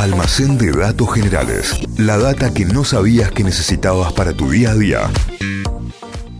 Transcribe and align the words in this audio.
Almacén 0.00 0.56
de 0.56 0.72
datos 0.72 1.12
generales. 1.12 1.78
La 1.98 2.16
data 2.16 2.54
que 2.54 2.64
no 2.64 2.84
sabías 2.84 3.30
que 3.32 3.44
necesitabas 3.44 4.14
para 4.14 4.32
tu 4.32 4.50
día 4.50 4.70
a 4.70 4.74
día. 4.74 5.10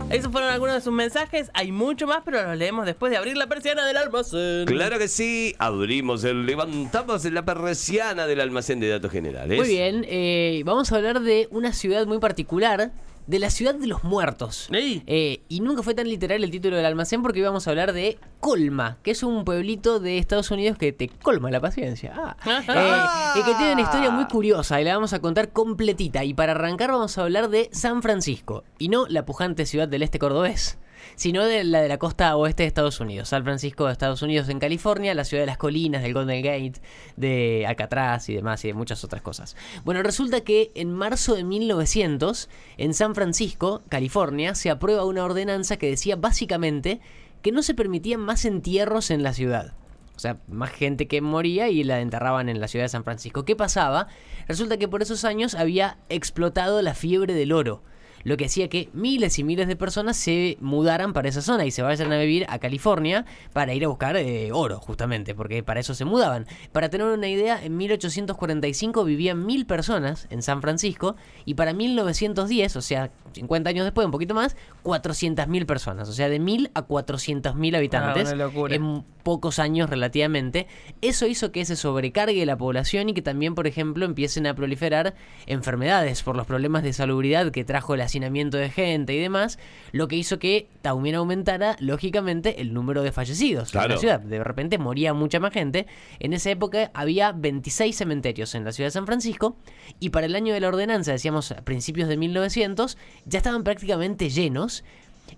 Esos 0.09 0.31
fueron 0.31 0.49
algunos 0.49 0.73
de 0.73 0.81
sus 0.81 0.91
mensajes. 0.91 1.51
Hay 1.53 1.71
mucho 1.71 2.07
más, 2.07 2.23
pero 2.25 2.41
los 2.41 2.57
leemos 2.57 2.87
después 2.87 3.11
de 3.11 3.17
abrir 3.17 3.37
la 3.37 3.45
persiana 3.45 3.85
del 3.85 3.97
almacén. 3.97 4.65
Claro 4.65 4.97
que 4.97 5.07
sí, 5.07 5.53
abrimos, 5.59 6.23
el, 6.23 6.47
levantamos 6.47 7.23
la 7.25 7.45
persiana 7.45 8.25
del 8.25 8.41
almacén 8.41 8.79
de 8.79 8.89
datos 8.89 9.11
generales. 9.11 9.59
Muy 9.59 9.67
bien, 9.67 10.07
eh, 10.09 10.63
vamos 10.65 10.91
a 10.91 10.95
hablar 10.95 11.21
de 11.21 11.47
una 11.51 11.71
ciudad 11.71 12.07
muy 12.07 12.17
particular, 12.17 12.91
de 13.27 13.39
la 13.39 13.49
ciudad 13.49 13.75
de 13.75 13.87
los 13.87 14.03
muertos. 14.03 14.69
Eh, 14.71 15.41
y 15.47 15.59
nunca 15.61 15.83
fue 15.83 15.93
tan 15.93 16.07
literal 16.07 16.43
el 16.43 16.51
título 16.51 16.75
del 16.75 16.85
almacén 16.85 17.21
porque 17.21 17.39
íbamos 17.39 17.67
a 17.67 17.71
hablar 17.71 17.93
de 17.93 18.17
Colma, 18.39 18.97
que 19.03 19.11
es 19.11 19.23
un 19.23 19.45
pueblito 19.45 19.99
de 19.99 20.17
Estados 20.17 20.51
Unidos 20.51 20.77
que 20.77 20.91
te 20.91 21.07
colma 21.07 21.51
la 21.51 21.59
paciencia. 21.59 22.13
Ah. 22.15 22.35
Eh, 22.45 23.39
y 23.39 23.43
que 23.43 23.53
tiene 23.55 23.73
una 23.73 23.81
historia 23.81 24.09
muy 24.09 24.25
curiosa 24.25 24.81
y 24.81 24.83
la 24.83 24.95
vamos 24.95 25.13
a 25.13 25.19
contar 25.19 25.51
completita. 25.51 26.23
Y 26.23 26.33
para 26.33 26.53
arrancar 26.53 26.91
vamos 26.91 27.17
a 27.17 27.23
hablar 27.23 27.49
de 27.49 27.69
San 27.71 28.01
Francisco, 28.01 28.63
y 28.77 28.89
no 28.89 29.07
la 29.07 29.25
pujante 29.25 29.65
ciudad 29.65 29.87
del 29.87 30.03
este 30.03 30.19
cordobés 30.19 30.77
sino 31.15 31.45
de 31.45 31.63
la 31.63 31.81
de 31.81 31.87
la 31.87 31.97
costa 31.97 32.35
oeste 32.35 32.63
de 32.63 32.67
Estados 32.67 32.99
Unidos. 32.99 33.29
San 33.29 33.43
Francisco 33.43 33.85
de 33.85 33.93
Estados 33.93 34.21
Unidos 34.21 34.49
en 34.49 34.59
California, 34.59 35.13
la 35.13 35.23
ciudad 35.23 35.43
de 35.43 35.47
las 35.47 35.57
colinas, 35.57 36.01
del 36.03 36.13
Golden 36.13 36.43
Gate, 36.43 36.81
de 37.17 37.65
Alcatraz 37.67 38.29
y 38.29 38.35
demás, 38.35 38.63
y 38.65 38.69
de 38.69 38.73
muchas 38.73 39.03
otras 39.03 39.21
cosas. 39.21 39.55
Bueno, 39.83 40.03
resulta 40.03 40.41
que 40.41 40.71
en 40.75 40.93
marzo 40.93 41.35
de 41.35 41.43
1900, 41.43 42.49
en 42.77 42.93
San 42.93 43.15
Francisco, 43.15 43.81
California, 43.89 44.55
se 44.55 44.69
aprueba 44.69 45.05
una 45.05 45.23
ordenanza 45.23 45.77
que 45.77 45.89
decía 45.89 46.15
básicamente 46.15 47.01
que 47.41 47.51
no 47.51 47.63
se 47.63 47.73
permitían 47.73 48.19
más 48.19 48.45
entierros 48.45 49.11
en 49.11 49.23
la 49.23 49.33
ciudad. 49.33 49.73
O 50.15 50.19
sea, 50.19 50.37
más 50.47 50.69
gente 50.69 51.07
que 51.07 51.21
moría 51.21 51.69
y 51.69 51.83
la 51.83 51.99
enterraban 51.99 52.47
en 52.47 52.59
la 52.59 52.67
ciudad 52.67 52.85
de 52.85 52.89
San 52.89 53.03
Francisco. 53.03 53.43
¿Qué 53.43 53.55
pasaba? 53.55 54.07
Resulta 54.47 54.77
que 54.77 54.87
por 54.87 55.01
esos 55.01 55.25
años 55.25 55.55
había 55.55 55.97
explotado 56.09 56.81
la 56.83 56.93
fiebre 56.93 57.33
del 57.33 57.51
oro 57.51 57.81
lo 58.23 58.37
que 58.37 58.45
hacía 58.45 58.69
que 58.69 58.89
miles 58.93 59.39
y 59.39 59.43
miles 59.43 59.67
de 59.67 59.75
personas 59.75 60.17
se 60.17 60.57
mudaran 60.61 61.13
para 61.13 61.29
esa 61.29 61.41
zona 61.41 61.65
y 61.65 61.71
se 61.71 61.81
vayan 61.81 62.11
a 62.11 62.19
vivir 62.19 62.45
a 62.49 62.59
California 62.59 63.25
para 63.53 63.73
ir 63.73 63.85
a 63.85 63.87
buscar 63.87 64.15
eh, 64.17 64.51
oro, 64.51 64.79
justamente, 64.79 65.35
porque 65.35 65.63
para 65.63 65.79
eso 65.79 65.93
se 65.93 66.05
mudaban. 66.05 66.45
Para 66.71 66.89
tener 66.89 67.07
una 67.07 67.27
idea, 67.27 67.63
en 67.63 67.77
1845 67.77 69.03
vivían 69.03 69.45
mil 69.45 69.65
personas 69.65 70.27
en 70.29 70.41
San 70.41 70.61
Francisco 70.61 71.15
y 71.45 71.55
para 71.55 71.73
1910, 71.73 72.75
o 72.75 72.81
sea, 72.81 73.11
50 73.33 73.69
años 73.69 73.85
después, 73.85 74.05
un 74.05 74.11
poquito 74.11 74.33
más, 74.33 74.55
400.000 74.83 75.65
personas, 75.65 76.09
o 76.09 76.13
sea, 76.13 76.29
de 76.29 76.39
mil 76.39 76.69
a 76.73 76.85
400.000 76.85 77.75
habitantes 77.75 78.01
Ah, 78.01 78.33
una 78.35 78.45
locura. 78.45 78.75
en 78.75 79.03
pocos 79.23 79.59
años 79.59 79.89
relativamente. 79.89 80.67
Eso 81.01 81.27
hizo 81.27 81.51
que 81.51 81.63
se 81.65 81.75
sobrecargue 81.75 82.45
la 82.45 82.57
población 82.57 83.09
y 83.09 83.13
que 83.13 83.21
también, 83.21 83.55
por 83.55 83.67
ejemplo, 83.67 84.05
empiecen 84.05 84.47
a 84.47 84.53
proliferar 84.55 85.13
enfermedades 85.45 86.23
por 86.23 86.35
los 86.35 86.47
problemas 86.47 86.83
de 86.83 86.93
salubridad 86.93 87.51
que 87.51 87.63
trajo 87.63 87.93
el 87.93 88.01
hacinamiento 88.11 88.57
de 88.57 88.69
gente 88.69 89.13
y 89.13 89.19
demás, 89.19 89.57
lo 89.93 90.07
que 90.07 90.17
hizo 90.17 90.37
que 90.37 90.67
también 90.81 91.15
aumentara, 91.15 91.77
lógicamente, 91.79 92.61
el 92.61 92.73
número 92.73 93.03
de 93.03 93.11
fallecidos 93.11 93.69
en 93.69 93.71
Claro. 93.71 93.95
la 93.95 93.97
ciudad. 93.97 94.19
De 94.19 94.43
repente 94.43 94.77
moría 94.77 95.13
mucha 95.13 95.39
más 95.39 95.53
gente. 95.53 95.87
En 96.19 96.33
esa 96.33 96.51
época 96.51 96.91
había 96.93 97.31
26 97.31 97.95
cementerios 97.95 98.53
en 98.55 98.65
la 98.65 98.73
ciudad 98.73 98.87
de 98.87 98.91
San 98.91 99.05
Francisco 99.05 99.55
y 99.99 100.09
para 100.09 100.25
el 100.25 100.35
año 100.35 100.53
de 100.53 100.59
la 100.59 100.67
ordenanza, 100.67 101.13
decíamos 101.13 101.51
a 101.51 101.61
principios 101.63 102.09
de 102.09 102.17
1900, 102.17 102.97
ya 103.25 103.37
estaban 103.37 103.63
prácticamente 103.63 104.29
llenos. 104.29 104.83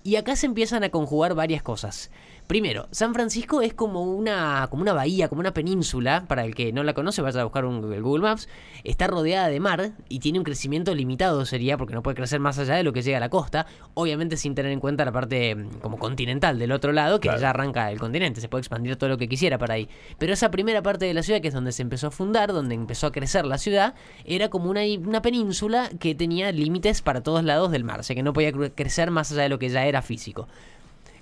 Y 0.04 0.16
acá 0.16 0.36
se 0.36 0.48
empiezan 0.48 0.84
a 0.84 0.90
conjugar 0.90 1.36
varias 1.36 1.62
cosas. 1.62 2.10
Primero, 2.48 2.88
San 2.92 3.14
Francisco 3.14 3.62
es 3.62 3.74
como 3.74 4.04
una, 4.04 4.68
como 4.70 4.82
una 4.84 4.92
bahía, 4.94 5.30
como 5.30 5.40
una 5.40 5.54
península. 5.54 6.26
Para 6.28 6.44
el 6.44 6.54
que 6.54 6.74
no 6.74 6.84
la 6.84 6.94
conoce, 6.94 7.22
vaya 7.22 7.40
a 7.42 7.46
buscar 7.46 7.66
un, 7.66 7.92
el 7.92 8.04
Google 8.04 8.24
Maps. 8.24 8.50
Está 8.84 9.08
rodeada 9.08 9.48
de 9.48 9.60
mar 9.62 9.92
y 10.10 10.20
tiene 10.20 10.40
un 10.40 10.44
crecimiento 10.44 10.94
limitado, 10.94 11.46
sería, 11.46 11.78
porque 11.78 11.94
no 11.94 12.04
puede 12.04 12.16
crecer 12.16 12.40
más 12.42 12.60
allá 12.60 12.76
de 12.76 12.84
lo 12.84 12.92
que 12.94 13.02
llega 13.02 13.18
a 13.18 13.20
la 13.22 13.30
costa. 13.30 13.66
Obviamente 13.94 14.36
sin 14.38 14.56
tener 14.56 14.72
en 14.74 14.82
cuenta 14.82 15.06
la 15.06 15.12
parte 15.14 15.56
mm, 15.56 15.80
como 15.82 15.98
continental 15.98 16.60
del 16.60 16.74
otro 16.74 16.92
lado, 16.92 17.20
que 17.20 17.30
Claro. 17.30 17.42
ya 17.42 17.50
arranca 17.52 17.90
el 17.92 18.00
continente. 18.00 18.42
Se 18.42 18.50
puede 18.50 18.60
expandir 18.60 18.98
todo 18.98 19.10
lo 19.10 19.18
que 19.18 19.30
quisiera 19.30 19.58
para 19.58 19.76
ahí. 19.76 19.90
Pero 20.18 20.34
esa 20.34 20.52
primera 20.52 20.82
parte 20.84 21.06
de 21.06 21.14
la 21.14 21.24
ciudad, 21.24 21.40
que 21.42 21.48
es 21.48 21.54
donde 21.54 21.72
se 21.72 21.82
empezó 21.82 22.08
a 22.08 22.12
fundar, 22.12 22.52
donde 22.54 22.76
empezó 22.76 23.08
a 23.08 23.12
crecer 23.14 23.46
la 23.46 23.58
ciudad, 23.58 23.96
era 24.26 24.50
como 24.50 24.70
una, 24.70 24.82
una 25.00 25.22
península 25.22 25.90
que 26.00 26.14
tenía 26.14 26.52
límites 26.52 27.02
para 27.02 27.24
todos 27.24 27.44
lados 27.44 27.72
del 27.72 27.84
mar. 27.86 28.02
O 28.02 28.04
sea 28.04 28.16
que 28.16 28.22
no 28.24 28.34
podía 28.34 28.52
cre- 28.52 28.74
crecer 28.76 29.12
más 29.12 29.32
allá 29.32 29.44
de 29.44 29.50
lo 29.50 29.60
que 29.60 29.70
ya 29.70 29.86
era 29.86 30.02
físico. 30.02 30.48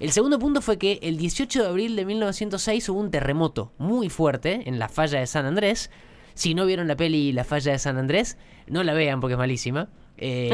El 0.01 0.12
segundo 0.12 0.39
punto 0.39 0.63
fue 0.63 0.79
que 0.79 0.97
el 1.03 1.16
18 1.16 1.62
de 1.62 1.69
abril 1.69 1.95
de 1.95 2.06
1906 2.06 2.89
hubo 2.89 3.00
un 3.00 3.12
terremoto 3.12 3.72
muy 3.78 4.09
fuerte 4.09 4.63
en 4.66 4.79
la 4.79 4.89
falla 4.89 5.19
de 5.19 5.28
San 5.28 5.45
Andrés. 5.45 5.91
Si 6.34 6.56
no 6.56 6.66
vieron 6.66 6.88
la 6.88 6.95
peli 6.95 7.31
La 7.34 7.44
falla 7.44 7.73
de 7.73 7.78
San 7.78 8.00
Andrés, 8.00 8.39
no 8.66 8.84
la 8.84 8.95
vean 8.95 9.22
porque 9.22 9.34
es 9.34 9.38
malísima. 9.38 9.89
Eh, 10.17 10.50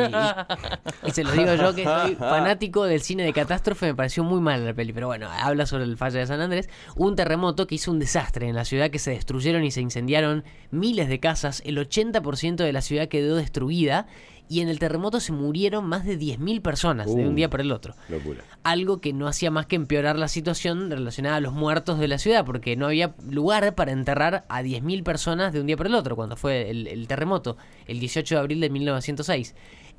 y, 1.04 1.08
y 1.08 1.12
se 1.12 1.24
lo 1.24 1.32
digo 1.32 1.56
yo 1.56 1.74
que 1.74 1.86
soy 1.86 2.16
fanático 2.20 2.84
del 2.84 3.02
cine 3.02 3.24
de 3.24 3.32
catástrofe, 3.32 3.86
me 3.88 3.96
pareció 3.96 4.26
muy 4.26 4.42
mal 4.42 4.66
la 4.66 4.74
peli, 4.74 4.92
pero 4.92 5.08
bueno, 5.08 5.30
habla 5.30 5.66
sobre 5.66 5.86
el 5.86 5.96
falla 5.96 6.20
de 6.20 6.28
San 6.28 6.42
Andrés. 6.42 6.68
Un 6.98 7.16
terremoto 7.16 7.68
que 7.68 7.76
hizo 7.76 7.90
un 7.90 8.00
desastre 8.00 8.50
en 8.50 8.56
la 8.56 8.66
ciudad, 8.66 8.90
que 8.90 9.00
se 9.00 9.12
destruyeron 9.12 9.64
y 9.64 9.72
se 9.72 9.80
incendiaron 9.80 10.44
miles 10.72 11.08
de 11.08 11.22
casas, 11.22 11.62
el 11.66 11.78
80% 11.78 12.58
de 12.58 12.74
la 12.74 12.82
ciudad 12.82 13.08
quedó 13.08 13.38
destruida 13.38 14.08
y 14.50 14.62
en 14.62 14.70
el 14.70 14.80
terremoto 14.80 15.20
se 15.20 15.32
murieron 15.34 15.86
más 15.86 16.06
de 16.06 16.18
10.000 16.18 16.62
personas 16.62 17.08
de 17.08 17.14
un 17.26 17.34
Uh. 17.34 17.36
día 17.36 17.50
para 17.50 17.64
el 17.64 17.72
otro 17.72 17.96
Locura. 18.08 18.44
algo 18.64 19.02
que 19.02 19.12
no 19.14 19.28
hacía 19.28 19.52
más 19.52 19.66
que 19.66 19.76
empeorar 19.76 20.18
la 20.18 20.28
situación 20.30 20.90
relacionada 20.90 21.36
a 21.36 21.42
los 21.42 21.54
muertos 21.54 22.00
de 22.00 22.08
la 22.08 22.18
ciudad, 22.18 22.46
porque 22.46 22.76
no 22.76 22.86
había 22.88 23.14
lugar 23.30 23.76
para 23.76 23.92
enterrar 23.92 24.46
a 24.50 24.62
10.000 24.62 25.04
personas 25.04 25.52
de 25.54 25.60
un 25.62 25.68
día 25.68 25.76
para 25.78 25.90
el 25.90 25.96
otro, 25.96 26.16
cuando 26.16 26.36
fue 26.38 26.70
el, 26.70 26.88
el 26.88 27.08
terremoto, 27.08 27.58
el 27.88 28.00
18 28.00 28.36
de 28.36 28.40
abril 28.40 28.60
de 28.62 28.70
1906. 28.70 29.54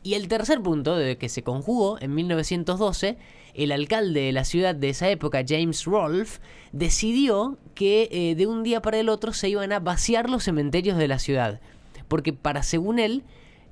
Y 0.04 0.14
el 0.14 0.28
tercer 0.28 0.60
punto, 0.62 0.96
de 0.96 1.18
que 1.18 1.28
se 1.28 1.42
conjugó 1.42 1.98
en 2.00 2.14
1912, 2.14 3.18
el 3.54 3.72
alcalde 3.72 4.20
de 4.20 4.32
la 4.32 4.44
ciudad 4.44 4.74
de 4.74 4.90
esa 4.90 5.08
época, 5.10 5.42
James 5.46 5.84
Rolfe, 5.84 6.40
decidió 6.72 7.58
que 7.74 8.08
eh, 8.12 8.34
de 8.36 8.46
un 8.46 8.62
día 8.62 8.80
para 8.80 8.98
el 8.98 9.08
otro 9.08 9.32
se 9.32 9.48
iban 9.48 9.72
a 9.72 9.80
vaciar 9.80 10.30
los 10.30 10.44
cementerios 10.44 10.96
de 10.96 11.08
la 11.08 11.18
ciudad. 11.18 11.60
Porque 12.06 12.32
para, 12.32 12.62
según 12.62 12.98
él, 13.00 13.24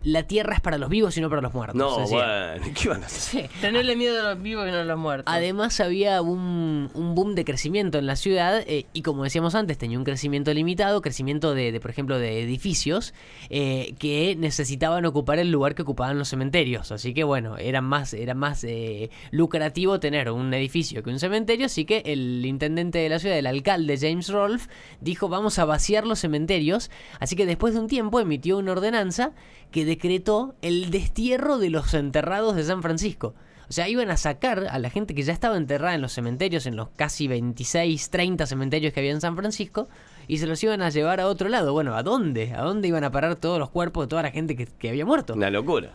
la 0.06 0.22
tierra 0.22 0.55
es 0.55 0.61
para 0.61 0.78
los 0.78 0.89
vivos 0.89 1.17
y 1.19 1.21
no 1.21 1.28
para 1.28 1.43
los 1.43 1.53
muertos. 1.53 1.77
No, 1.77 1.99
decía. 1.99 2.55
bueno, 2.59 2.75
¿qué 2.81 2.89
van 2.89 3.03
a 3.03 3.06
hacer? 3.06 3.49
Sí. 3.50 3.50
Tenerle 3.61 3.97
miedo 3.97 4.21
a 4.21 4.34
los 4.34 4.43
vivos 4.43 4.69
y 4.69 4.71
no 4.71 4.78
a 4.78 4.84
los 4.84 4.99
muertos. 4.99 5.34
Además 5.34 5.81
había 5.81 6.22
un, 6.22 6.91
un 6.94 7.17
boom 7.17 7.34
de 7.34 7.44
crecimiento 7.44 7.99
en 7.99 8.06
la 8.06 8.15
ciudad 8.15 8.62
eh, 8.69 8.87
y 8.93 9.03
como 9.03 9.25
decíamos 9.25 9.56
antes 9.56 9.78
tenía 9.78 9.99
un 9.99 10.05
crecimiento 10.05 10.55
limitado, 10.55 11.03
crecimiento 11.03 11.55
de, 11.55 11.72
de, 11.72 11.81
por 11.81 11.91
ejemplo 11.91 12.21
de 12.21 12.41
edificios 12.41 13.15
eh, 13.50 13.97
que 13.99 14.37
necesitaban 14.39 15.05
ocupar 15.06 15.41
el 15.41 15.50
lugar 15.50 15.75
que 15.75 15.83
ocupaban 15.83 16.19
los 16.19 16.28
cementerios, 16.28 16.93
así 16.93 17.12
que 17.12 17.25
bueno 17.25 17.59
era 17.59 17.81
más 17.81 18.15
era 18.15 18.34
más 18.34 18.62
eh, 18.62 19.11
lucrativo 19.33 19.99
tener 19.99 20.31
un 20.31 20.55
edificio 20.55 21.03
que 21.03 21.11
un 21.11 21.19
cementerio, 21.19 21.67
así 21.67 21.84
que 21.84 22.05
el 22.06 22.47
intendente 22.47 23.00
de 23.00 23.09
la 23.09 23.19
ciudad, 23.19 23.37
el 23.38 23.47
alcalde 23.47 23.99
James 24.00 24.28
Rolfe 24.28 24.69
dijo 25.00 25.28
vamos 25.28 25.59
a 25.59 25.65
vaciar 25.65 26.06
los 26.06 26.21
cementerios, 26.21 26.93
así 27.19 27.34
que 27.34 27.44
después 27.44 27.75
de 27.75 27.81
un 27.81 27.88
tiempo 27.88 28.21
emitió 28.21 28.56
una 28.59 28.71
ordenanza 28.71 29.33
que 29.73 29.84
decretó 29.97 30.55
el 30.61 30.91
destierro 30.91 31.57
de 31.57 31.71
los 31.71 31.95
enterrados 31.95 32.55
de 32.55 32.65
San 32.65 32.83
Francisco. 32.83 33.34
O 33.69 33.73
sea, 33.73 33.89
iban 33.89 34.11
a 34.11 34.19
sacar 34.19 34.69
a 34.71 34.79
la 34.79 34.91
gente 34.91 35.15
que 35.15 35.23
ya 35.23 35.33
estaba 35.33 35.57
enterrada 35.57 35.95
en 35.95 36.03
los 36.03 36.12
cementerios, 36.12 36.67
en 36.67 36.77
los 36.77 36.91
casi 36.97 37.27
26, 37.27 38.11
30 38.11 38.47
cementerios 38.47 38.93
que 38.93 39.01
había 39.01 39.12
en 39.12 39.23
San 39.23 39.37
Francisco, 39.37 39.89
y 40.29 40.37
se 40.37 40.47
los 40.47 40.62
iban 40.62 40.83
a 40.83 40.91
llevar 40.91 41.21
a 41.21 41.29
otro 41.29 41.49
lado. 41.49 41.73
Bueno, 41.73 41.97
¿a 41.97 42.03
dónde? 42.03 42.53
¿A 42.53 42.62
dónde 42.62 42.89
iban 42.89 43.05
a 43.05 43.11
parar 43.11 43.37
todos 43.37 43.59
los 43.59 43.71
cuerpos 43.71 44.05
de 44.05 44.09
toda 44.09 44.23
la 44.23 44.31
gente 44.31 44.55
que, 44.55 44.67
que 44.67 44.91
había 44.91 45.06
muerto? 45.06 45.33
Una 45.33 45.51
locura. 45.51 45.93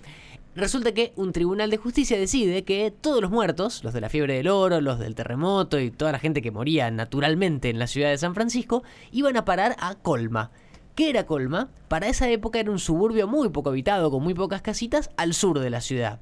Resulta 0.56 0.94
que 0.94 1.14
un 1.16 1.32
tribunal 1.32 1.70
de 1.70 1.78
justicia 1.78 2.18
decide 2.18 2.64
que 2.64 2.92
todos 2.92 3.22
los 3.22 3.30
muertos, 3.30 3.84
los 3.84 3.94
de 3.94 4.02
la 4.02 4.10
fiebre 4.10 4.34
del 4.34 4.48
oro, 4.48 4.82
los 4.82 5.00
del 5.00 5.16
terremoto 5.16 5.80
y 5.80 5.92
toda 5.92 6.12
la 6.12 6.20
gente 6.20 6.42
que 6.42 6.52
moría 6.52 6.90
naturalmente 6.90 7.70
en 7.70 7.80
la 7.80 7.88
ciudad 7.88 8.10
de 8.10 8.18
San 8.18 8.34
Francisco, 8.34 8.84
iban 9.12 9.38
a 9.38 9.46
parar 9.46 9.76
a 9.80 9.96
Colma. 9.96 10.52
¿Qué 10.96 11.10
era 11.10 11.26
Colma? 11.26 11.70
Para 11.88 12.08
esa 12.08 12.30
época 12.30 12.60
era 12.60 12.70
un 12.72 12.80
suburbio 12.80 13.28
muy 13.28 13.50
poco 13.50 13.70
habitado, 13.70 14.12
con 14.12 14.24
muy 14.24 14.34
pocas 14.34 14.62
casitas, 14.62 15.10
al 15.18 15.34
sur 15.34 15.60
de 15.60 15.70
la 15.70 15.82
ciudad, 15.82 16.20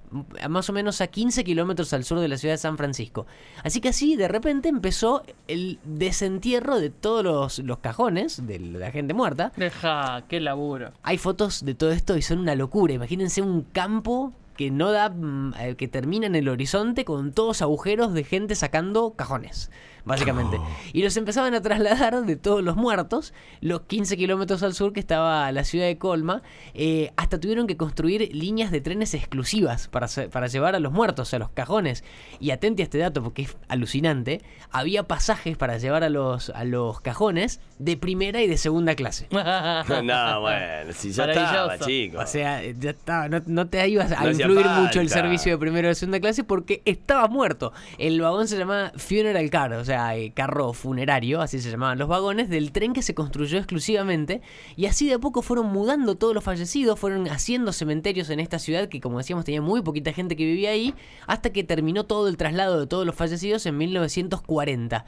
más 0.50 0.69
o 0.69 0.74
menos 0.74 1.01
a 1.01 1.07
15 1.07 1.44
kilómetros 1.44 1.92
al 1.94 2.04
sur 2.04 2.19
de 2.19 2.27
la 2.27 2.38
ciudad 2.38 2.54
de 2.54 2.60
San 2.60 2.77
Francisco. 2.77 3.25
Así 3.63 3.81
que 3.81 3.89
así, 3.89 4.16
de 4.16 4.27
repente, 4.27 4.69
empezó 4.69 5.24
el 5.48 5.80
desentierro 5.83 6.80
de 6.80 6.89
todos 6.89 7.24
los, 7.24 7.60
los 7.60 7.80
cajones 7.80 8.45
de 8.45 8.60
la 8.60 8.92
gente 8.92 9.13
muerta, 9.13 9.51
Deja, 9.57 10.24
qué 10.27 10.39
laburo. 10.39 10.92
hay 11.04 11.18
fotos 11.18 11.65
de 11.65 11.74
todo 11.75 11.92
esto 11.92 12.15
y 12.18 12.22
son 12.22 12.39
una 12.39 12.56
locura. 12.56 12.94
Imagínense 12.94 13.42
un 13.42 13.62
campo 13.63 14.33
que 14.59 14.71
no 14.71 14.91
da, 14.91 15.09
mm, 15.09 15.53
eh, 15.57 15.75
que 15.77 15.88
termina 15.88 16.27
en 16.27 16.35
el 16.35 16.50
horizonte 16.50 17.06
con 17.06 17.31
todos 17.31 17.61
agujeros 17.61 18.13
de 18.13 18.25
gente 18.25 18.56
sacando 18.56 19.13
cajones 19.13 19.71
básicamente. 20.06 20.59
Y 20.94 21.03
los 21.03 21.15
empezaban 21.17 21.53
a 21.53 21.61
trasladar 21.61 22.25
de 22.25 22.35
todos 22.35 22.63
los 22.63 22.75
muertos, 22.75 23.33
los 23.61 23.81
15 23.81 24.17
kilómetros 24.17 24.63
al 24.63 24.73
sur 24.73 24.94
que 24.94 25.00
estaba 25.00 25.51
la 25.51 25.63
ciudad 25.63 25.85
de 25.85 25.97
Colma, 25.97 26.41
eh, 26.73 27.11
hasta 27.15 27.39
tuvieron 27.39 27.67
que 27.67 27.77
construir 27.77 28.29
líneas 28.33 28.71
de 28.71 28.81
trenes 28.81 29.13
exclusivas 29.13 29.88
para, 29.88 30.07
para 30.31 30.47
llevar 30.47 30.75
a 30.75 30.79
los 30.79 30.91
muertos, 30.91 31.33
a 31.33 31.39
los 31.39 31.50
cajones. 31.51 32.03
Y 32.39 32.51
atente 32.51 32.81
a 32.81 32.85
este 32.85 32.97
dato 32.97 33.23
porque 33.23 33.44
es 33.44 33.57
alucinante, 33.67 34.41
había 34.71 35.03
pasajes 35.03 35.57
para 35.57 35.77
llevar 35.77 36.03
a 36.03 36.09
los, 36.09 36.50
a 36.50 36.63
los 36.63 37.01
cajones 37.01 37.62
de 37.77 37.95
primera 37.95 38.41
y 38.41 38.47
de 38.47 38.57
segunda 38.57 38.95
clase. 38.95 39.27
no, 39.31 40.41
bueno, 40.41 40.91
si 40.94 41.12
ya 41.12 41.25
estaba, 41.25 41.77
chicos. 41.79 42.23
O 42.23 42.27
sea, 42.27 42.63
ya 42.63 42.89
estaba, 42.91 43.29
no, 43.29 43.67
te 43.67 43.88
ibas 43.88 44.12
a 44.12 44.23
influir 44.50 44.68
mucho 44.81 45.01
el 45.01 45.10
servicio 45.10 45.51
de 45.51 45.57
primera 45.57 45.88
de 45.88 45.96
segunda 45.96 46.19
clase 46.19 46.44
porque 46.44 46.81
estaba 46.86 47.28
muerto. 47.28 47.74
El 47.98 48.19
vagón 48.22 48.48
se 48.48 48.57
llamaba 48.57 48.92
Funeral 48.96 49.50
Car, 49.50 49.74
o 49.74 49.86
sea, 49.86 50.16
eh, 50.18 50.31
carro 50.31 50.74
funerario, 50.74 51.42
así 51.42 51.60
se 51.60 51.72
llamaban 51.72 52.00
los 52.00 52.07
vagones, 52.07 52.50
del 52.50 52.72
tren 52.72 52.94
que 52.94 53.01
se 53.01 53.13
construyó 53.13 53.57
exclusivamente. 53.57 54.42
Y 54.75 54.86
así 54.86 55.07
de 55.07 55.16
a 55.16 55.19
poco 55.19 55.42
fueron 55.42 55.68
mudando 55.68 56.16
todos 56.16 56.34
los 56.34 56.44
fallecidos, 56.44 57.00
fueron 57.00 57.28
haciendo 57.28 57.74
cementerios 57.74 58.30
en 58.30 58.40
esta 58.40 58.60
ciudad 58.60 58.90
que, 58.90 59.00
como 59.00 59.18
decíamos, 59.18 59.46
tenía 59.46 59.62
muy 59.62 59.81
poquita 59.81 60.13
gente 60.13 60.36
que 60.36 60.46
vivía 60.46 60.72
ahí, 60.72 60.94
hasta 61.28 61.51
que 61.51 61.63
terminó 61.63 62.06
todo 62.06 62.28
el 62.28 62.38
traslado 62.38 62.80
de 62.80 62.88
todos 62.88 63.06
los 63.06 63.16
fallecidos 63.16 63.66
en 63.66 63.78
1940. 63.78 65.06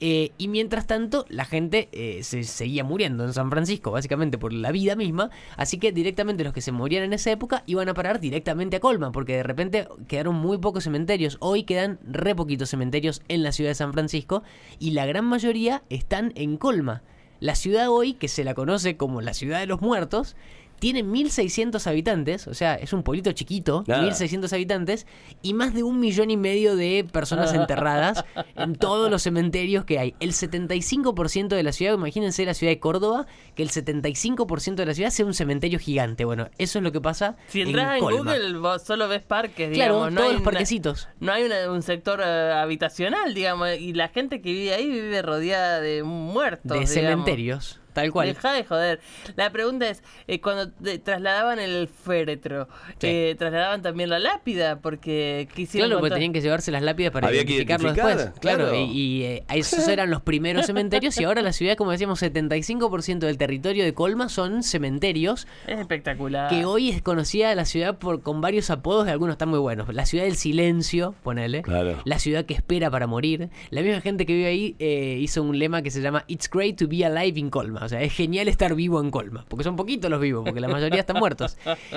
Eh, 0.00 0.32
y 0.36 0.48
mientras 0.48 0.86
tanto, 0.86 1.26
la 1.28 1.44
gente 1.44 1.88
eh, 1.92 2.22
se 2.22 2.42
seguía 2.44 2.84
muriendo 2.84 3.24
en 3.24 3.32
San 3.32 3.50
Francisco, 3.50 3.90
básicamente 3.92 4.38
por 4.38 4.52
la 4.52 4.72
vida 4.72 4.96
misma. 4.96 5.30
Así 5.56 5.78
que 5.78 5.92
directamente 5.92 6.44
los 6.44 6.52
que 6.52 6.60
se 6.60 6.72
morían 6.72 7.04
en 7.04 7.12
esa 7.12 7.30
época 7.30 7.62
iban 7.66 7.88
a 7.88 7.94
parar 7.94 8.20
directamente 8.20 8.76
a 8.76 8.80
Colma, 8.80 9.12
porque 9.12 9.36
de 9.36 9.42
repente 9.42 9.88
quedaron 10.08 10.34
muy 10.34 10.58
pocos 10.58 10.84
cementerios. 10.84 11.36
Hoy 11.40 11.64
quedan 11.64 11.98
re 12.02 12.34
poquitos 12.34 12.70
cementerios 12.70 13.22
en 13.28 13.42
la 13.42 13.52
ciudad 13.52 13.70
de 13.70 13.74
San 13.76 13.92
Francisco 13.92 14.42
y 14.78 14.90
la 14.90 15.06
gran 15.06 15.24
mayoría 15.24 15.82
están 15.88 16.32
en 16.34 16.56
Colma. 16.56 17.02
La 17.40 17.54
ciudad 17.56 17.88
hoy, 17.88 18.14
que 18.14 18.28
se 18.28 18.44
la 18.44 18.54
conoce 18.54 18.96
como 18.96 19.20
la 19.20 19.34
ciudad 19.34 19.58
de 19.58 19.66
los 19.66 19.80
muertos, 19.80 20.36
tiene 20.82 21.04
1.600 21.04 21.86
habitantes, 21.86 22.48
o 22.48 22.54
sea, 22.54 22.74
es 22.74 22.92
un 22.92 23.04
pueblito 23.04 23.30
chiquito, 23.30 23.84
1.600 23.84 24.52
habitantes, 24.52 25.06
y 25.40 25.54
más 25.54 25.74
de 25.74 25.84
un 25.84 26.00
millón 26.00 26.32
y 26.32 26.36
medio 26.36 26.74
de 26.74 27.06
personas 27.08 27.54
enterradas 27.54 28.24
en 28.56 28.74
todos 28.74 29.08
los 29.08 29.22
cementerios 29.22 29.84
que 29.84 30.00
hay. 30.00 30.16
El 30.18 30.32
75% 30.32 31.46
de 31.46 31.62
la 31.62 31.70
ciudad, 31.70 31.94
imagínense 31.94 32.44
la 32.44 32.54
ciudad 32.54 32.72
de 32.72 32.80
Córdoba, 32.80 33.28
que 33.54 33.62
el 33.62 33.70
75% 33.70 34.74
de 34.74 34.86
la 34.86 34.94
ciudad 34.94 35.10
sea 35.10 35.24
un 35.24 35.34
cementerio 35.34 35.78
gigante. 35.78 36.24
Bueno, 36.24 36.48
eso 36.58 36.80
es 36.80 36.82
lo 36.82 36.90
que 36.90 37.00
pasa. 37.00 37.36
Si 37.46 37.60
entras 37.60 37.98
en, 37.98 38.00
Google, 38.00 38.58
vos 38.58 38.82
solo 38.82 39.06
ves 39.06 39.22
parques, 39.22 39.70
digamos. 39.70 39.98
Claro, 39.98 40.10
no 40.10 40.20
todos 40.20 40.32
los 40.32 40.42
parquecitos. 40.42 41.08
no 41.20 41.32
hay 41.32 41.44
un 41.44 41.82
sector 41.82 42.20
eh, 42.26 42.54
habitacional, 42.54 43.34
digamos, 43.34 43.68
y 43.78 43.92
la 43.92 44.08
gente 44.08 44.42
que 44.42 44.50
vive 44.50 44.74
ahí 44.74 44.88
vive 44.88 45.22
rodeada 45.22 45.80
de 45.80 46.02
muertos. 46.02 46.76
De 46.76 46.88
cementerios. 46.88 47.78
Tal 47.92 48.10
cual. 48.10 48.28
Deja 48.28 48.52
de 48.52 48.64
joder. 48.64 49.00
La 49.36 49.50
pregunta 49.50 49.88
es, 49.88 50.02
eh, 50.26 50.40
cuando 50.40 50.72
trasladaban 51.02 51.58
el 51.58 51.88
féretro, 51.88 52.68
eh, 53.00 53.34
¿trasladaban 53.38 53.82
también 53.82 54.08
la 54.08 54.18
lápida? 54.18 54.80
Porque 54.80 55.48
quisieron... 55.54 55.90
Claro, 55.90 56.00
porque 56.00 56.14
tenían 56.14 56.32
que 56.32 56.40
llevarse 56.40 56.70
las 56.70 56.82
lápidas 56.82 57.12
para 57.12 57.32
identificarlo 57.32 57.92
después. 57.92 58.30
Claro, 58.40 58.74
y, 58.74 59.24
eh, 59.24 59.44
esos 59.52 59.86
eran 59.88 60.10
los 60.10 60.22
primeros 60.22 60.66
cementerios 60.66 61.18
y 61.20 61.24
ahora 61.24 61.42
la 61.42 61.52
ciudad, 61.52 61.76
como 61.76 61.90
decíamos, 61.90 62.22
75% 62.22 63.18
del 63.18 63.36
territorio 63.36 63.84
de 63.84 63.92
Colma 63.92 64.28
son 64.28 64.62
cementerios. 64.62 65.46
Es 65.66 65.78
espectacular. 65.78 66.48
Que 66.48 66.64
hoy 66.64 66.90
es 66.90 67.02
conocida 67.02 67.54
la 67.54 67.64
ciudad 67.64 67.98
por 67.98 68.22
con 68.22 68.40
varios 68.40 68.70
apodos, 68.70 69.06
de 69.06 69.12
algunos 69.12 69.34
están 69.34 69.50
muy 69.50 69.58
buenos. 69.58 69.92
La 69.92 70.06
ciudad 70.06 70.24
del 70.24 70.36
silencio, 70.36 71.14
ponele. 71.22 71.62
Claro. 71.62 72.00
La 72.04 72.18
ciudad 72.18 72.46
que 72.46 72.54
espera 72.54 72.90
para 72.90 73.06
morir. 73.06 73.50
La 73.70 73.82
misma 73.82 74.00
gente 74.00 74.24
que 74.24 74.32
vive 74.32 74.46
ahí 74.46 74.76
hizo 75.20 75.42
un 75.42 75.58
lema 75.58 75.82
que 75.82 75.90
se 75.90 76.00
llama 76.00 76.24
It's 76.26 76.48
great 76.50 76.76
to 76.78 76.88
be 76.88 77.04
alive 77.04 77.38
in 77.38 77.50
Colma. 77.50 77.81
O 77.84 77.88
sea, 77.88 78.00
es 78.02 78.12
genial 78.12 78.48
estar 78.48 78.74
vivo 78.74 79.00
en 79.00 79.10
Colma, 79.10 79.44
porque 79.48 79.64
son 79.64 79.76
poquitos 79.76 80.10
los 80.10 80.20
vivos, 80.20 80.44
porque 80.44 80.60
la 80.60 80.68
mayoría 80.68 81.00
están 81.00 81.18
muertos. 81.18 81.56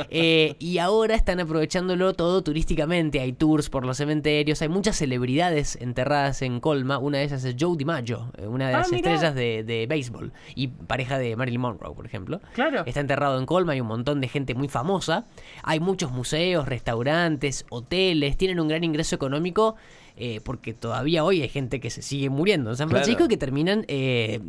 Eh, 0.10 0.56
y 0.60 0.78
ahora 0.78 1.16
están 1.16 1.40
aprovechándolo 1.40 2.14
todo 2.14 2.44
turísticamente. 2.44 3.20
Hay 3.20 3.34
tours 3.34 3.70
por 3.70 3.86
los 3.86 3.98
cementerios, 3.98 4.62
hay 4.62 4.70
muchas 4.70 4.96
celebridades 4.98 5.78
enterradas 5.78 6.42
en 6.42 6.60
Colma. 6.60 6.98
Una 6.98 7.20
de 7.20 7.26
ellas 7.26 7.44
es 7.44 7.56
Joe 7.60 7.76
DiMaggio, 7.78 8.32
eh, 8.38 8.48
una 8.48 8.68
de 8.68 8.76
ah, 8.76 8.78
las 8.80 8.92
estrellas 8.92 9.36
de, 9.36 9.64
de, 9.64 9.88
béisbol 9.88 10.32
y 10.54 10.68
pareja 10.68 11.18
de 11.18 11.36
Marilyn 11.36 11.62
Monroe, 11.62 11.94
por 11.96 12.06
ejemplo. 12.06 12.42
Claro. 12.54 12.84
Está 12.86 13.00
enterrado 13.00 13.40
en 13.40 13.46
Colma, 13.46 13.74
hay 13.74 13.82
un 13.82 13.88
montón 13.88 14.22
de 14.22 14.28
gente 14.28 14.56
muy 14.56 14.68
famosa. 14.68 15.26
Hay 15.64 15.80
muchos 15.80 16.12
museos, 16.12 16.68
restaurantes, 16.68 17.66
hoteles, 17.70 18.38
tienen 18.38 18.60
un 18.60 18.68
gran 18.68 18.84
ingreso 18.84 19.16
económico 19.16 19.76
eh, 20.18 20.40
porque 20.44 20.74
todavía 20.74 21.26
hoy 21.26 21.42
hay 21.42 21.50
gente 21.50 21.82
que 21.82 21.90
se 21.90 22.02
sigue 22.02 22.30
muriendo 22.30 22.70
en 22.70 22.78
San 22.78 22.90
Francisco 22.90 23.26
y 23.26 23.28
que 23.28 23.36
terminan 23.36 23.84
eh, 23.90 24.40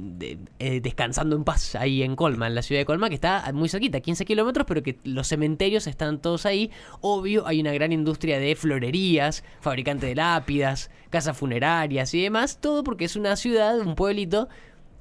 eh, 0.61 0.81
descansando 0.81 1.35
en 1.35 1.43
paz 1.43 1.75
ahí 1.75 2.05
en 2.05 2.15
Colma, 2.15 2.47
en 2.47 2.55
la 2.55 2.63
ciudad 2.63 2.81
de 2.81 2.85
Colma, 2.85 3.09
que 3.09 3.17
está 3.17 3.51
muy 3.53 3.69
cerquita, 3.69 4.01
15 4.01 4.25
kilómetros, 4.25 4.65
pero 4.67 4.85
que 4.85 4.99
los 5.03 5.27
cementerios 5.27 5.89
están 5.89 6.21
todos 6.21 6.47
ahí. 6.47 6.71
Obvio, 7.01 7.49
hay 7.49 7.61
una 7.61 7.73
gran 7.73 7.93
industria 7.93 8.39
de 8.39 8.55
florerías, 8.55 9.43
fabricante 9.61 10.07
de 10.07 10.15
lápidas, 10.15 10.91
casas 11.11 11.37
funerarias 11.37 12.15
y 12.15 12.23
demás, 12.23 12.61
todo 12.61 12.85
porque 12.85 13.05
es 13.05 13.17
una 13.17 13.35
ciudad, 13.35 13.81
un 13.81 13.97
pueblito 13.97 14.49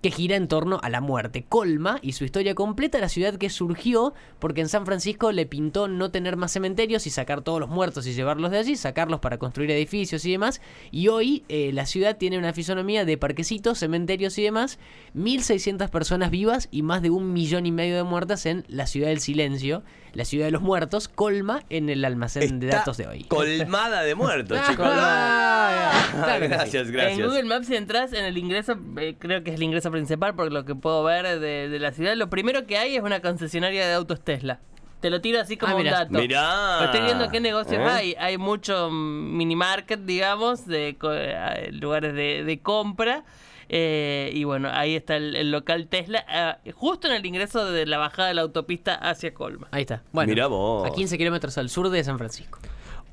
que 0.02 0.12
gira 0.12 0.36
en 0.36 0.48
torno 0.48 0.80
a 0.84 0.90
la 0.90 1.02
muerte. 1.02 1.46
Colma 1.48 2.00
y 2.02 2.14
su 2.14 2.26
historia 2.26 2.56
completa, 2.56 3.00
la 3.00 3.10
ciudad 3.10 3.36
que 3.36 3.50
surgió 3.50 4.14
porque 4.40 4.62
en 4.62 4.70
San 4.70 4.86
Francisco 4.86 5.32
le 5.32 5.46
pintó 5.46 5.88
no 5.88 6.12
tener 6.12 6.38
más 6.38 6.52
cementerios 6.52 7.08
y 7.08 7.10
sacar 7.10 7.42
todos 7.42 7.60
los 7.60 7.70
muertos 7.70 8.06
y 8.08 8.14
llevarlos 8.14 8.52
de 8.52 8.60
allí, 8.60 8.76
sacarlos 8.76 9.20
para 9.20 9.38
construir 9.38 9.72
edificios 9.72 10.26
y 10.26 10.32
demás. 10.32 10.62
Y 10.92 11.08
hoy 11.08 11.44
eh, 11.50 11.72
la 11.74 11.86
ciudad 11.86 12.18
tiene 12.18 12.38
una 12.38 12.54
fisonomía 12.54 13.06
de 13.06 13.18
parquecitos, 13.18 13.80
cementerios 13.80 14.38
y 14.38 14.44
demás, 14.44 14.80
1.600 15.16 15.90
personas 15.90 16.32
vivas 16.32 16.68
y 16.72 16.82
más 16.82 17.02
de 17.02 17.10
un 17.10 17.34
millón 17.34 17.66
y 17.66 17.72
medio 17.72 17.96
de 17.96 18.04
muertas 18.04 18.46
en 18.46 18.66
la 18.68 18.88
ciudad 18.88 19.08
del 19.08 19.20
silencio 19.20 19.84
la 20.16 20.24
ciudad 20.24 20.46
de 20.46 20.52
los 20.52 20.62
muertos 20.62 21.10
colma 21.10 21.64
en 21.70 21.90
el 21.90 22.04
almacén 22.06 22.62
de 22.62 22.68
datos 22.68 22.96
de 22.96 23.06
hoy. 23.06 23.26
Colmada 23.26 24.02
de 24.02 24.16
muertos, 24.16 24.58
chicos. 24.70 24.88
Ah, 24.90 26.38
gracias, 26.42 26.90
gracias. 26.92 27.20
En 27.20 27.26
Google 27.26 27.44
Maps, 27.44 27.68
si 27.68 27.76
entras 27.76 28.14
en 28.14 28.24
el 28.24 28.38
ingreso, 28.38 28.80
eh, 28.98 29.18
creo 29.20 29.44
que 29.44 29.52
es 29.52 29.58
el 29.58 29.64
ingreso 29.64 29.92
principal, 29.96 30.36
porque 30.36 30.54
lo 30.54 30.66
que 30.66 30.76
puedo 30.76 31.04
ver 31.04 31.40
de, 31.40 31.80
la 31.80 31.92
ciudad, 31.92 32.16
lo 32.16 32.30
primero 32.30 32.66
que 32.66 32.78
hay 32.78 32.96
es 32.96 33.04
una 33.04 33.22
concesionaria 33.22 33.88
de 33.88 33.94
autos 33.94 34.22
Tesla. 34.22 34.60
Te 35.00 35.10
lo 35.10 35.22
tiro 35.22 35.40
así 35.40 35.58
como 35.58 35.76
ah, 35.76 35.80
un 35.80 35.86
dato. 35.86 36.20
Mirá. 36.20 36.86
Estoy 36.86 37.02
viendo 37.02 37.30
qué 37.30 37.40
negocios 37.40 37.80
¿Eh? 37.80 37.84
hay. 37.84 38.16
Hay 38.18 38.38
mucho 38.38 38.90
mini 38.90 39.56
market, 39.56 40.00
digamos, 40.00 40.66
de 40.66 40.98
eh, 41.02 41.70
lugares 41.72 42.14
de 42.14 42.60
compra. 42.64 43.24
Eh, 43.68 44.30
y 44.34 44.44
bueno, 44.44 44.70
ahí 44.72 44.96
está 44.96 45.16
el, 45.16 45.52
local 45.52 45.88
Tesla, 45.88 46.60
eh, 46.64 46.72
justo 46.72 47.08
en 47.08 47.14
el 47.14 47.26
ingreso 47.26 47.66
de 47.72 47.86
la 47.86 47.98
bajada 47.98 48.28
de 48.28 48.36
la 48.36 48.42
autopista 48.42 48.96
hacia 48.96 49.34
Colma. 49.34 49.68
Ahí 49.72 49.82
está. 49.82 50.04
Bueno, 50.12 50.86
a 50.86 50.94
15 50.94 51.18
kilómetros 51.18 51.58
al 51.58 51.70
sur 51.70 51.90
de 51.90 52.04
San 52.04 52.18
Francisco. 52.18 52.60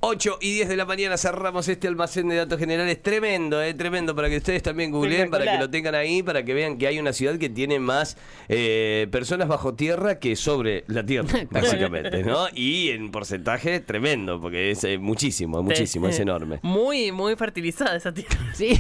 8 0.05 0.39
y 0.41 0.55
10 0.55 0.69
de 0.69 0.77
la 0.77 0.85
mañana 0.85 1.17
cerramos 1.17 1.69
este 1.69 1.87
almacén 1.87 2.29
de 2.29 2.35
datos 2.35 2.59
generales. 2.59 3.01
Tremendo, 3.01 3.63
eh, 3.63 3.73
tremendo. 3.73 4.17
Para 4.17 4.29
que 4.29 4.39
ustedes 4.39 4.61
también 4.61 4.91
googleen, 4.91 5.31
para 5.31 5.45
que 5.45 5.59
lo 5.59 5.71
tengan 5.71 5.95
ahí, 5.95 6.25
para 6.25 6.45
que 6.45 6.55
vean 6.55 6.77
que 6.77 6.89
hay 6.89 6.99
una 6.99 7.13
ciudad 7.13 7.39
que 7.39 7.49
tiene 7.49 7.79
más 7.79 8.17
eh, 8.49 9.07
personas 9.13 9.47
bajo 9.47 9.75
tierra 9.75 10.19
que 10.19 10.35
sobre 10.35 10.83
la 10.89 11.07
tierra, 11.07 11.29
básicamente, 11.51 12.25
¿no? 12.25 12.49
Y 12.53 12.91
en 12.91 13.13
porcentaje 13.13 13.79
tremendo, 13.79 14.41
porque 14.41 14.73
es 14.73 14.83
eh, 14.83 14.99
muchísimo, 14.99 15.63
muchísimo, 15.63 16.09
es 16.09 16.19
enorme. 16.19 16.59
Muy, 16.63 17.13
muy 17.13 17.37
fertilizada 17.37 17.97
esa 17.97 18.13
tierra. 18.13 18.39
Sí, 18.53 18.79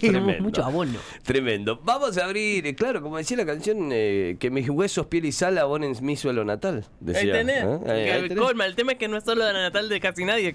mucho 0.40 0.64
abono. 0.64 0.98
Tremendo. 1.24 1.80
Vamos 1.84 2.16
a 2.16 2.24
abrir, 2.24 2.66
eh, 2.66 2.74
claro, 2.74 3.02
como 3.02 3.18
decía 3.18 3.36
la 3.36 3.44
canción, 3.44 3.90
eh, 3.92 4.36
que 4.40 4.50
mis 4.50 4.68
huesos, 4.70 5.06
piel 5.06 5.26
y 5.26 5.32
sal 5.32 5.58
abonen 5.58 5.94
mi 6.00 6.16
suelo 6.16 6.44
natal. 6.44 6.86
Decía, 7.00 7.34
ahí 7.34 7.46
tenés. 7.46 8.38
Colma, 8.38 8.66
el 8.66 8.76
tema 8.76 8.92
es 8.92 8.98
que 8.98 9.08
no 9.08 9.18
es 9.18 9.24
solo 9.24 9.44
la 9.44 9.52
natal 9.52 9.88
de 9.88 10.00
casi 10.00 10.24
nadie. 10.24 10.54